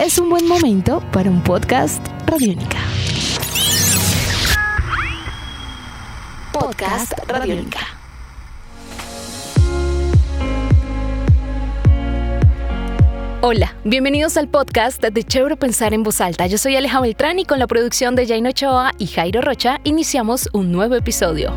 [0.00, 2.78] es un buen momento para un podcast Radiónica.
[6.54, 7.80] Podcast Radiónica.
[13.42, 16.46] Hola, bienvenidos al podcast de Chévere Pensar en Voz Alta.
[16.46, 20.48] Yo soy Aleja Beltrán y con la producción de Jaino Ochoa y Jairo Rocha iniciamos
[20.54, 21.52] un nuevo episodio.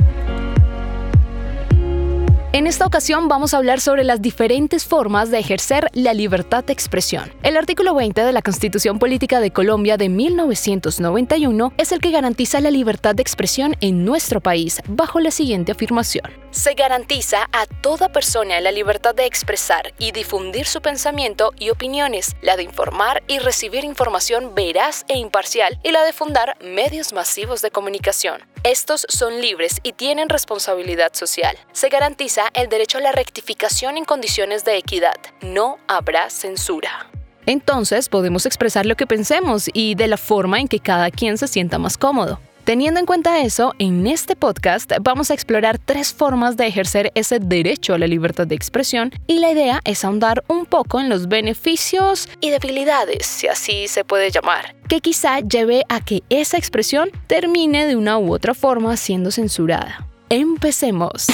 [2.55, 6.71] En esta ocasión vamos a hablar sobre las diferentes formas de ejercer la libertad de
[6.71, 7.33] expresión.
[7.41, 12.61] El artículo 20 de la Constitución Política de Colombia de 1991 es el que garantiza
[12.61, 16.31] la libertad de expresión en nuestro país bajo la siguiente afirmación.
[16.52, 22.35] Se garantiza a toda persona la libertad de expresar y difundir su pensamiento y opiniones,
[22.44, 27.63] la de informar y recibir información veraz e imparcial y la de fundar medios masivos
[27.63, 28.52] de comunicación.
[28.63, 31.58] Estos son libres y tienen responsabilidad social.
[31.73, 35.17] Se garantiza el derecho a la rectificación en condiciones de equidad.
[35.41, 37.09] No habrá censura.
[37.45, 41.50] Entonces podemos expresar lo que pensemos y de la forma en que cada quien se
[41.50, 42.39] sienta más cómodo.
[42.64, 47.39] Teniendo en cuenta eso, en este podcast vamos a explorar tres formas de ejercer ese
[47.39, 51.28] derecho a la libertad de expresión y la idea es ahondar un poco en los
[51.28, 57.09] beneficios y debilidades, si así se puede llamar, que quizá lleve a que esa expresión
[57.28, 60.08] termine de una u otra forma siendo censurada.
[60.30, 61.28] Empecemos.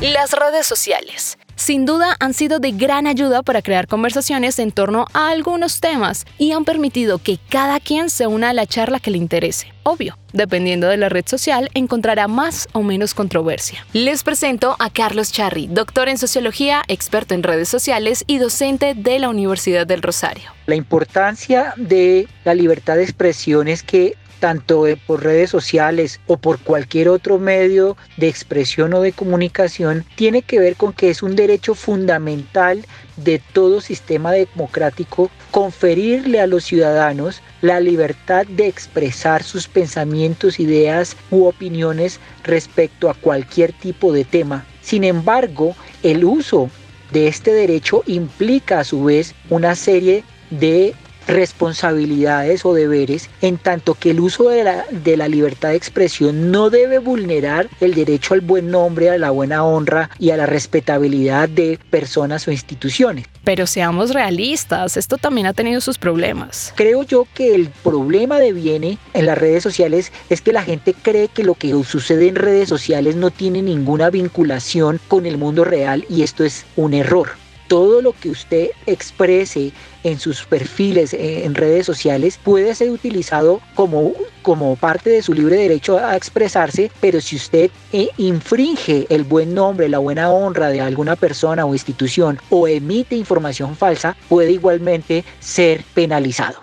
[0.00, 1.38] Las redes sociales.
[1.56, 6.26] Sin duda han sido de gran ayuda para crear conversaciones en torno a algunos temas
[6.36, 9.72] y han permitido que cada quien se una a la charla que le interese.
[9.84, 13.86] Obvio, dependiendo de la red social, encontrará más o menos controversia.
[13.92, 19.18] Les presento a Carlos Charri, doctor en sociología, experto en redes sociales y docente de
[19.18, 20.50] la Universidad del Rosario.
[20.66, 26.58] La importancia de la libertad de expresión es que tanto por redes sociales o por
[26.58, 31.34] cualquier otro medio de expresión o de comunicación, tiene que ver con que es un
[31.34, 32.84] derecho fundamental
[33.16, 41.16] de todo sistema democrático conferirle a los ciudadanos la libertad de expresar sus pensamientos, ideas
[41.30, 44.66] u opiniones respecto a cualquier tipo de tema.
[44.82, 46.68] Sin embargo, el uso
[47.12, 50.94] de este derecho implica a su vez una serie de
[51.26, 56.50] responsabilidades o deberes, en tanto que el uso de la, de la libertad de expresión
[56.50, 60.46] no debe vulnerar el derecho al buen nombre, a la buena honra y a la
[60.46, 63.26] respetabilidad de personas o instituciones.
[63.44, 66.72] Pero seamos realistas, esto también ha tenido sus problemas.
[66.76, 71.28] Creo yo que el problema deviene en las redes sociales es que la gente cree
[71.28, 76.06] que lo que sucede en redes sociales no tiene ninguna vinculación con el mundo real
[76.08, 81.54] y esto es un error todo lo que usted exprese en sus perfiles eh, en
[81.54, 87.20] redes sociales puede ser utilizado como, como parte de su libre derecho a expresarse, pero
[87.20, 92.38] si usted eh, infringe el buen nombre, la buena honra de alguna persona o institución
[92.50, 96.62] o emite información falsa, puede igualmente ser penalizado.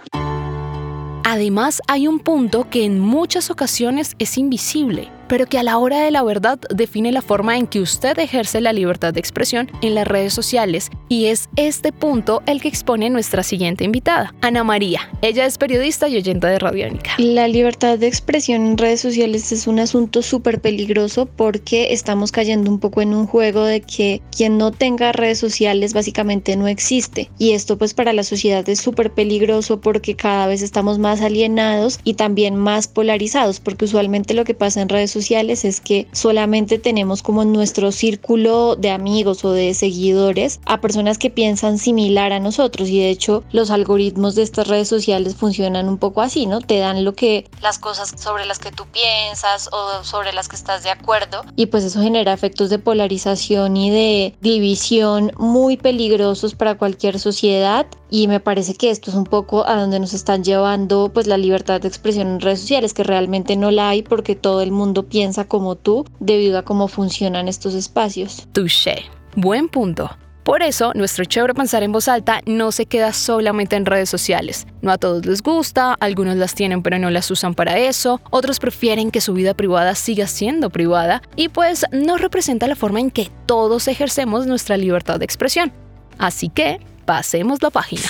[1.24, 6.02] Además, hay un punto que en muchas ocasiones es invisible pero que a la hora
[6.02, 9.96] de la verdad define la forma en que usted ejerce la libertad de expresión en
[9.96, 15.10] las redes sociales y es este punto el que expone nuestra siguiente invitada, Ana María.
[15.22, 17.12] Ella es periodista y oyente de Radiónica.
[17.18, 22.70] La libertad de expresión en redes sociales es un asunto súper peligroso porque estamos cayendo
[22.70, 27.32] un poco en un juego de que quien no tenga redes sociales básicamente no existe
[27.38, 32.02] y esto pues para la sociedad es súper peligroso porque cada vez estamos más alienados
[32.04, 36.78] y también más polarizados porque usualmente lo que pasa en redes sociales es que solamente
[36.78, 42.40] tenemos como nuestro círculo de amigos o de seguidores a personas que piensan similar a
[42.40, 42.90] nosotros.
[42.90, 46.60] Y de hecho los algoritmos de estas redes sociales funcionan un poco así, ¿no?
[46.60, 50.56] Te dan lo que las cosas sobre las que tú piensas o sobre las que
[50.56, 51.44] estás de acuerdo.
[51.56, 57.86] Y pues eso genera efectos de polarización y de división muy peligrosos para cualquier sociedad.
[58.10, 61.38] Y me parece que esto es un poco a donde nos están llevando pues la
[61.38, 65.08] libertad de expresión en redes sociales que realmente no la hay porque todo el mundo
[65.12, 68.48] piensa como tú debido a cómo funcionan estos espacios.
[68.54, 69.04] Touché.
[69.36, 70.10] Buen punto.
[70.44, 74.66] Por eso, nuestro chévere pensar en voz alta no se queda solamente en redes sociales.
[74.82, 78.60] No a todos les gusta, algunos las tienen pero no las usan para eso, otros
[78.60, 83.12] prefieren que su vida privada siga siendo privada y pues no representa la forma en
[83.12, 85.72] que todos ejercemos nuestra libertad de expresión.
[86.18, 88.10] Así que, pasemos la página.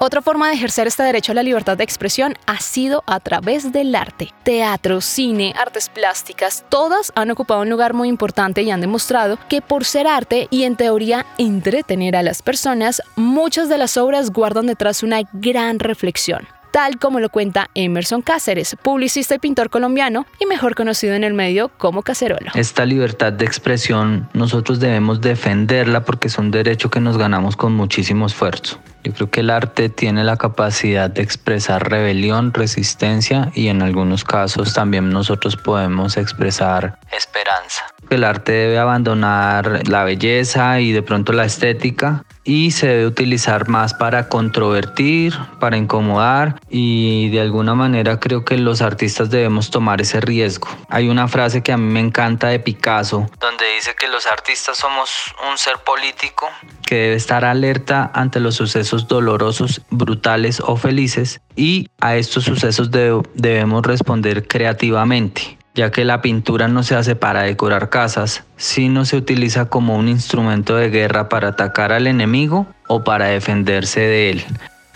[0.00, 3.72] Otra forma de ejercer este derecho a la libertad de expresión ha sido a través
[3.72, 4.32] del arte.
[4.42, 9.62] Teatro, cine, artes plásticas, todas han ocupado un lugar muy importante y han demostrado que
[9.62, 14.66] por ser arte y en teoría entretener a las personas, muchas de las obras guardan
[14.66, 16.53] detrás una gran reflexión.
[16.74, 21.32] Tal como lo cuenta Emerson Cáceres, publicista y pintor colombiano y mejor conocido en el
[21.32, 22.50] medio como Cacerolo.
[22.56, 27.76] Esta libertad de expresión nosotros debemos defenderla porque es un derecho que nos ganamos con
[27.76, 28.80] muchísimo esfuerzo.
[29.04, 34.24] Yo creo que el arte tiene la capacidad de expresar rebelión, resistencia y en algunos
[34.24, 37.84] casos también nosotros podemos expresar esperanza.
[38.10, 43.68] El arte debe abandonar la belleza y de pronto la estética y se debe utilizar
[43.68, 50.00] más para controvertir, para incomodar y de alguna manera creo que los artistas debemos tomar
[50.00, 50.68] ese riesgo.
[50.88, 54.76] Hay una frase que a mí me encanta de Picasso donde dice que los artistas
[54.76, 56.46] somos un ser político
[56.86, 62.90] que debe estar alerta ante los sucesos dolorosos, brutales o felices y a estos sucesos
[62.90, 69.16] debemos responder creativamente ya que la pintura no se hace para decorar casas, sino se
[69.16, 74.44] utiliza como un instrumento de guerra para atacar al enemigo o para defenderse de él.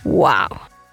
[0.04, 0.48] ¡Wow!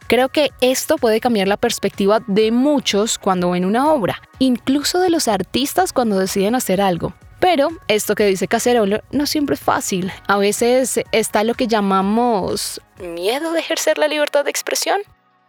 [0.07, 5.09] Creo que esto puede cambiar la perspectiva de muchos cuando ven una obra, incluso de
[5.09, 7.13] los artistas cuando deciden hacer algo.
[7.39, 10.11] Pero esto que dice Cacerolo no siempre es fácil.
[10.27, 15.01] A veces está lo que llamamos miedo de ejercer la libertad de expresión.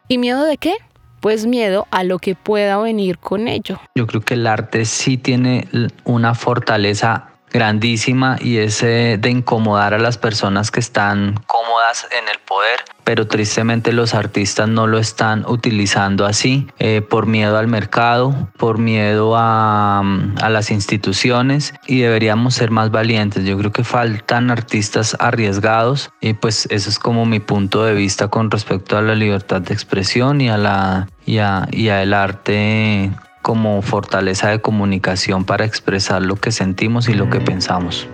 [0.09, 0.75] ¿Y miedo de qué?
[1.21, 3.81] Pues miedo a lo que pueda venir con ello.
[3.95, 5.69] Yo creo que el arte sí tiene
[6.05, 12.39] una fortaleza grandísima y es de incomodar a las personas que están cómodas en el
[12.41, 18.51] poder, pero tristemente los artistas no lo están utilizando así eh, por miedo al mercado,
[18.59, 23.45] por miedo a, a las instituciones y deberíamos ser más valientes.
[23.45, 28.29] Yo creo que faltan artistas arriesgados y pues eso es como mi punto de vista
[28.29, 32.15] con respecto a la libertad de expresión y a la y a, y a el
[32.15, 33.11] arte
[33.47, 38.09] como fortaleza de comunicación para expresar lo que sentimos y lo que pensamos.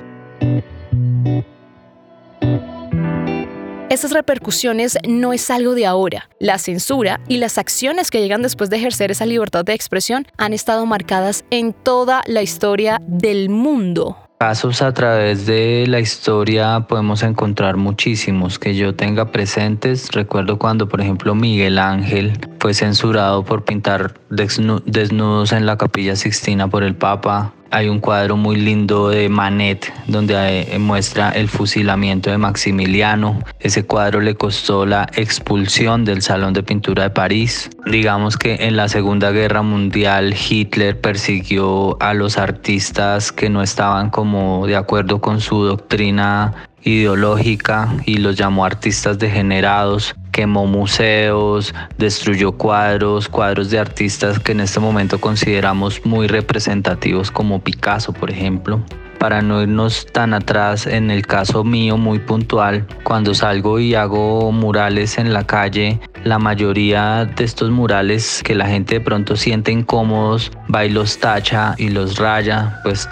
[3.88, 6.29] Esas repercusiones no es algo de ahora.
[6.38, 10.52] La censura y las acciones que llegan después de ejercer esa libertad de expresión han
[10.52, 14.19] estado marcadas en toda la historia del mundo.
[14.38, 20.11] Casos a través de la historia podemos encontrar muchísimos que yo tenga presentes.
[20.12, 22.32] Recuerdo cuando, por ejemplo, Miguel Ángel
[22.62, 27.53] fue censurado por pintar desnudos en la capilla Sixtina por el Papa.
[27.73, 33.41] Hay un cuadro muy lindo de Manet donde eh, muestra el fusilamiento de Maximiliano.
[33.59, 37.69] Ese cuadro le costó la expulsión del Salón de Pintura de París.
[37.85, 44.11] Digamos que en la Segunda Guerra Mundial Hitler persiguió a los artistas que no estaban
[44.11, 52.52] como de acuerdo con su doctrina ideológica y los llamó artistas degenerados quemó museos, destruyó
[52.52, 58.82] cuadros, cuadros de artistas que en este momento consideramos muy representativos como Picasso, por ejemplo.
[59.19, 64.50] Para no irnos tan atrás, en el caso mío muy puntual, cuando salgo y hago
[64.50, 69.70] murales en la calle, la mayoría de estos murales que la gente de pronto siente
[69.70, 73.08] incómodos, va y los tacha y los raya, pues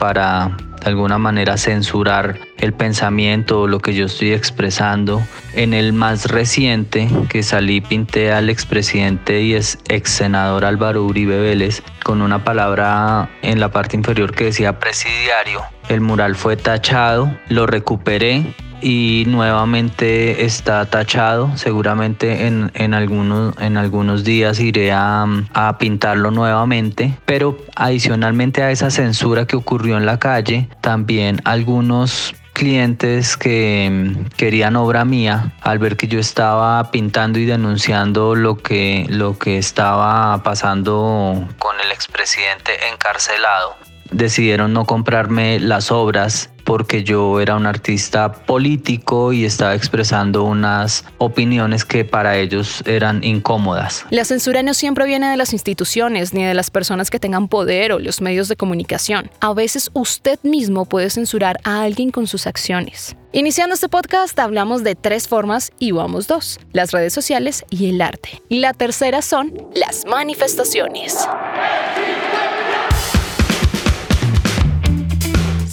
[0.00, 5.22] para de alguna manera censurar el pensamiento o lo que yo estoy expresando.
[5.52, 11.82] En el más reciente que salí pinté al expresidente y ex senador Álvaro Uribe Vélez
[12.02, 15.62] con una palabra en la parte inferior que decía presidiario.
[15.90, 21.50] El mural fue tachado, lo recuperé y nuevamente está tachado.
[21.56, 27.18] Seguramente en, en, algunos, en algunos días iré a, a, pintarlo nuevamente.
[27.24, 34.76] Pero adicionalmente a esa censura que ocurrió en la calle, también algunos clientes que querían
[34.76, 40.40] obra mía al ver que yo estaba pintando y denunciando lo que, lo que estaba
[40.44, 48.32] pasando con el expresidente encarcelado decidieron no comprarme las obras porque yo era un artista
[48.32, 54.04] político y estaba expresando unas opiniones que para ellos eran incómodas.
[54.10, 57.92] La censura no siempre viene de las instituciones ni de las personas que tengan poder
[57.92, 59.30] o los medios de comunicación.
[59.40, 63.16] A veces usted mismo puede censurar a alguien con sus acciones.
[63.32, 68.00] Iniciando este podcast hablamos de tres formas y vamos dos, las redes sociales y el
[68.00, 68.42] arte.
[68.48, 71.28] La tercera son las manifestaciones.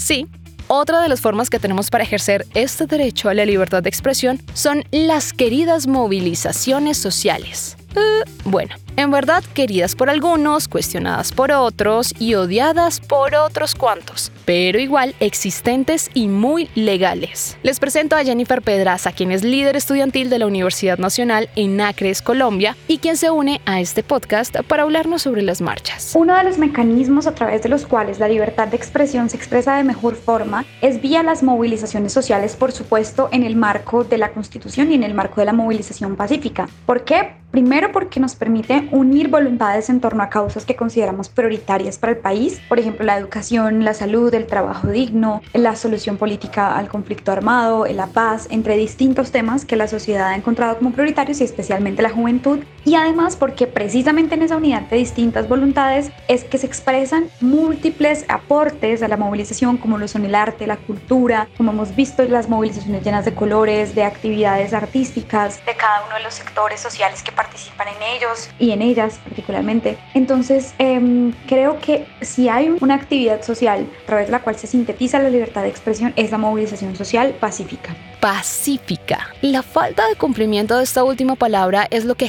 [0.07, 0.25] Sí,
[0.69, 4.41] otra de las formas que tenemos para ejercer este derecho a la libertad de expresión
[4.53, 7.75] son las queridas movilizaciones sociales.
[7.93, 14.31] Eh, bueno, En verdad, queridas por algunos, cuestionadas por otros y odiadas por otros cuantos,
[14.43, 17.59] pero igual existentes y muy legales.
[17.61, 22.23] Les presento a Jennifer Pedraza, quien es líder estudiantil de la Universidad Nacional en Acres,
[22.23, 26.13] Colombia, y quien se une a este podcast para hablarnos sobre las marchas.
[26.15, 29.77] Uno de los mecanismos a través de los cuales la libertad de expresión se expresa
[29.77, 34.31] de mejor forma es vía las movilizaciones sociales, por supuesto, en el marco de la
[34.31, 36.67] Constitución y en el marco de la movilización pacífica.
[36.87, 37.35] ¿Por qué?
[37.51, 42.19] Primero porque nos permite unir voluntades en torno a causas que consideramos prioritarias para el
[42.19, 47.31] país, por ejemplo la educación, la salud, el trabajo digno, la solución política al conflicto
[47.31, 52.01] armado, la paz, entre distintos temas que la sociedad ha encontrado como prioritarios y especialmente
[52.01, 52.59] la juventud.
[52.87, 58.23] Y además porque precisamente en esa unidad de distintas voluntades es que se expresan múltiples
[58.29, 62.47] aportes a la movilización como lo son el arte, la cultura, como hemos visto las
[62.47, 67.33] movilizaciones llenas de colores, de actividades artísticas, de cada uno de los sectores sociales que
[67.33, 69.97] participan en ellos y en ellas particularmente.
[70.13, 74.65] Entonces, em, creo que si hay una actividad social a través de la cual se
[74.65, 79.29] sintetiza la libertad de expresión, es la movilización social pacífica pacífica.
[79.41, 82.27] La falta de cumplimiento de esta última palabra es lo que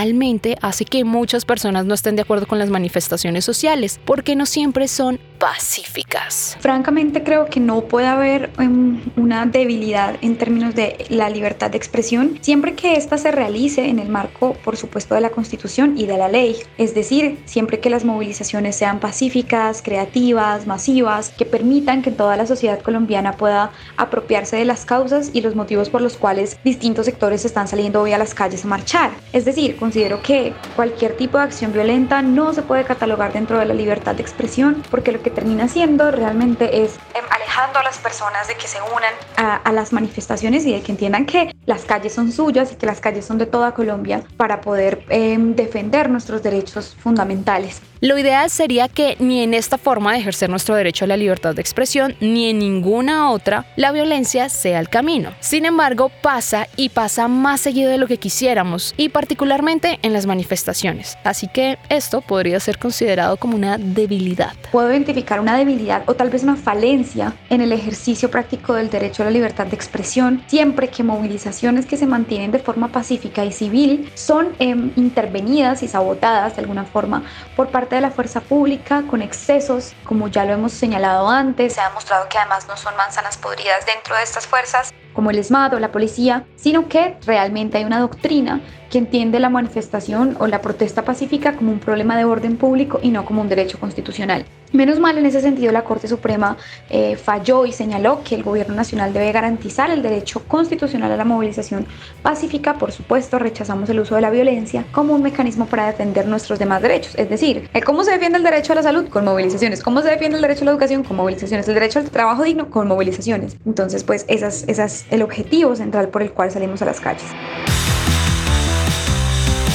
[0.00, 4.46] generalmente hace que muchas personas no estén de acuerdo con las manifestaciones sociales, porque no
[4.46, 6.56] siempre son pacíficas.
[6.60, 11.78] Francamente creo que no puede haber um, una debilidad en términos de la libertad de
[11.78, 16.06] expresión siempre que ésta se realice en el marco, por supuesto, de la Constitución y
[16.06, 16.56] de la ley.
[16.76, 22.46] Es decir, siempre que las movilizaciones sean pacíficas, creativas, masivas, que permitan que toda la
[22.46, 27.44] sociedad colombiana pueda apropiarse de las causas y los motivos por los cuales distintos sectores
[27.44, 29.10] están saliendo hoy a las calles a marchar.
[29.32, 33.64] Es decir, considero que cualquier tipo de acción violenta no se puede catalogar dentro de
[33.64, 37.98] la libertad de expresión porque lo que termina siendo realmente es em, alejando a las
[37.98, 42.12] personas de que se unan a, las manifestaciones y de que entiendan que las calles
[42.12, 46.42] son suyas y que las calles son de toda Colombia para poder em, defender nuestros
[46.42, 47.80] derechos fundamentales.
[48.02, 51.54] Lo ideal sería que ni en esta forma de ejercer nuestro derecho a la libertad
[51.54, 55.34] de expresión, ni en ninguna otra, la violencia sea el camino.
[55.40, 60.24] Sin embargo, pasa y pasa más seguido de lo que quisiéramos, y particularmente en las
[60.24, 61.18] manifestaciones.
[61.24, 64.54] Así que esto podría ser considerado como una debilidad.
[64.72, 69.22] Puedo identificar una debilidad o tal vez una falencia en el ejercicio práctico del derecho
[69.22, 73.52] a la libertad de expresión, siempre que movilizaciones que se mantienen de forma pacífica y
[73.52, 77.22] civil son em, intervenidas y sabotadas de alguna forma
[77.54, 81.74] por parte de la fuerza pública con excesos, como ya lo hemos señalado antes.
[81.74, 85.38] Se ha demostrado que además no son manzanas podridas dentro de estas fuerzas, como el
[85.38, 88.60] ESMAD o la policía, sino que realmente hay una doctrina
[88.90, 93.10] que entiende la manifestación o la protesta pacífica como un problema de orden público y
[93.10, 94.44] no como un derecho constitucional.
[94.72, 96.56] Menos mal, en ese sentido, la Corte Suprema
[96.90, 101.24] eh, falló y señaló que el Gobierno Nacional debe garantizar el derecho constitucional a la
[101.24, 101.86] movilización
[102.22, 102.74] pacífica.
[102.74, 106.82] Por supuesto, rechazamos el uso de la violencia como un mecanismo para defender nuestros demás
[106.82, 107.14] derechos.
[107.16, 109.08] Es decir, ¿cómo se defiende el derecho a la salud?
[109.08, 109.82] Con movilizaciones.
[109.82, 111.02] ¿Cómo se defiende el derecho a la educación?
[111.02, 111.66] Con movilizaciones.
[111.66, 112.70] El derecho al trabajo digno?
[112.70, 113.56] Con movilizaciones.
[113.66, 117.26] Entonces, pues, ese es el objetivo central por el cual salimos a las calles.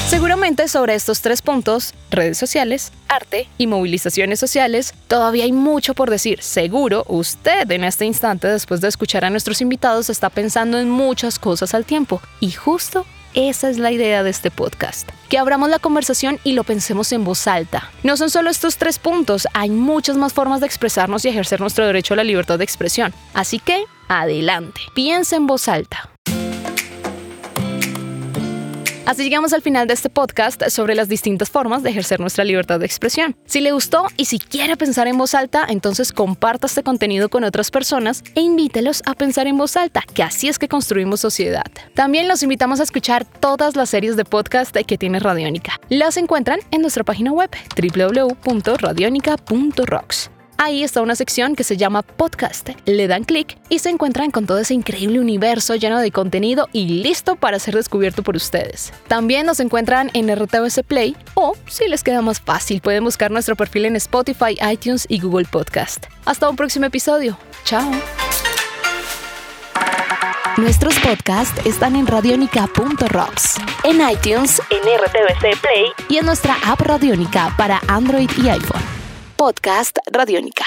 [0.06, 6.10] Seguramente sobre estos tres puntos, redes sociales, arte y movilizaciones sociales, todavía hay mucho por
[6.10, 6.40] decir.
[6.42, 11.40] Seguro usted en este instante, después de escuchar a nuestros invitados, está pensando en muchas
[11.40, 12.22] cosas al tiempo.
[12.38, 15.08] Y justo esa es la idea de este podcast.
[15.28, 17.90] Que abramos la conversación y lo pensemos en voz alta.
[18.04, 21.84] No son solo estos tres puntos, hay muchas más formas de expresarnos y ejercer nuestro
[21.84, 23.12] derecho a la libertad de expresión.
[23.34, 26.15] Así que, adelante, piensa en voz alta.
[29.06, 32.80] Así llegamos al final de este podcast sobre las distintas formas de ejercer nuestra libertad
[32.80, 33.36] de expresión.
[33.46, 37.44] Si le gustó y si quiere pensar en voz alta, entonces comparta este contenido con
[37.44, 41.66] otras personas e invítelos a pensar en voz alta, que así es que construimos sociedad.
[41.94, 45.78] También los invitamos a escuchar todas las series de podcast que tiene Radiónica.
[45.88, 50.30] Las encuentran en nuestra página web www.radionica.rocks.
[50.58, 52.70] Ahí está una sección que se llama Podcast.
[52.86, 57.02] Le dan clic y se encuentran con todo ese increíble universo lleno de contenido y
[57.02, 58.92] listo para ser descubierto por ustedes.
[59.06, 63.54] También nos encuentran en RTVS Play o, si les queda más fácil, pueden buscar nuestro
[63.54, 66.06] perfil en Spotify, iTunes y Google Podcast.
[66.24, 67.38] Hasta un próximo episodio.
[67.64, 67.90] Chao.
[70.56, 77.54] Nuestros podcasts están en radionica.rocks, en iTunes, en RTVC Play y en nuestra app Radionica
[77.58, 78.95] para Android y iPhone.
[79.36, 80.66] Podcast Radiónica.